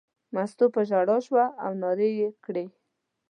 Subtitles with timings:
[0.33, 2.65] مستو په ژړا شوه او نارې یې کړې.